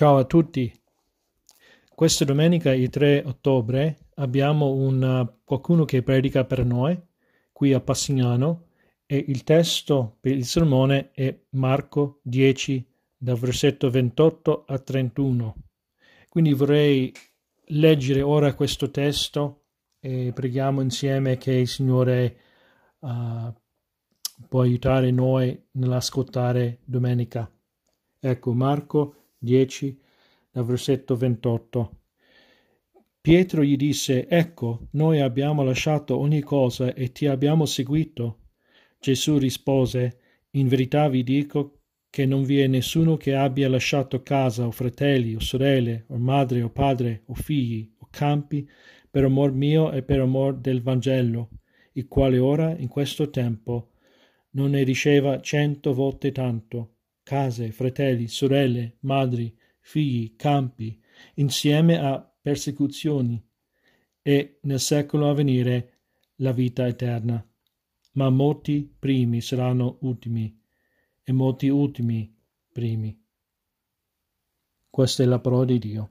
[0.00, 0.72] Ciao a tutti.
[1.94, 6.98] Questa domenica, il 3 ottobre, abbiamo una, qualcuno che predica per noi
[7.52, 8.68] qui a Passignano
[9.04, 12.82] e il testo per il sermone è Marco 10,
[13.14, 15.54] dal versetto 28 a 31.
[16.30, 17.12] Quindi vorrei
[17.66, 19.64] leggere ora questo testo
[20.00, 22.38] e preghiamo insieme che il Signore
[23.00, 23.52] uh,
[24.48, 27.52] può aiutare noi nell'ascoltare domenica.
[28.18, 29.98] Ecco, Marco 10,
[30.52, 32.00] dal versetto 28.
[33.22, 38.40] Pietro gli disse, Ecco, noi abbiamo lasciato ogni cosa e ti abbiamo seguito.
[38.98, 40.18] Gesù rispose,
[40.50, 45.34] In verità vi dico che non vi è nessuno che abbia lasciato casa o fratelli
[45.34, 48.68] o sorelle o madre o padre o figli o campi
[49.08, 51.48] per amor mio e per amor del Vangelo,
[51.92, 53.92] il quale ora, in questo tempo,
[54.50, 56.96] non ne riceva cento volte tanto
[57.30, 61.00] case, fratelli, sorelle, madri, figli, campi,
[61.34, 63.40] insieme a persecuzioni,
[64.20, 66.00] e nel secolo a venire
[66.38, 67.40] la vita eterna.
[68.14, 70.60] Ma molti primi saranno ultimi,
[71.22, 72.36] e molti ultimi
[72.72, 73.16] primi.
[74.90, 76.10] Questa è la parola di Dio.